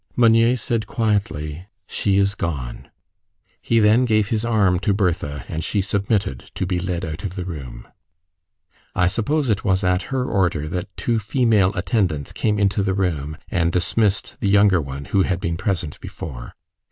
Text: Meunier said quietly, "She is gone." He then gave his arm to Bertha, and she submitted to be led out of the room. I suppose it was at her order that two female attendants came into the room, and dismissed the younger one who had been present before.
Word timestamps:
Meunier 0.15 0.55
said 0.57 0.87
quietly, 0.87 1.67
"She 1.85 2.17
is 2.17 2.33
gone." 2.33 2.89
He 3.61 3.77
then 3.77 4.05
gave 4.05 4.29
his 4.29 4.43
arm 4.43 4.79
to 4.79 4.95
Bertha, 4.95 5.45
and 5.47 5.63
she 5.63 5.79
submitted 5.79 6.49
to 6.55 6.65
be 6.65 6.79
led 6.79 7.05
out 7.05 7.23
of 7.23 7.35
the 7.35 7.45
room. 7.45 7.87
I 8.95 9.05
suppose 9.05 9.47
it 9.47 9.63
was 9.63 9.83
at 9.83 10.01
her 10.09 10.25
order 10.25 10.67
that 10.69 10.87
two 10.97 11.19
female 11.19 11.71
attendants 11.75 12.31
came 12.31 12.57
into 12.57 12.81
the 12.81 12.95
room, 12.95 13.37
and 13.51 13.71
dismissed 13.71 14.37
the 14.39 14.49
younger 14.49 14.81
one 14.81 15.05
who 15.05 15.21
had 15.21 15.39
been 15.39 15.55
present 15.55 15.99
before. 15.99 16.55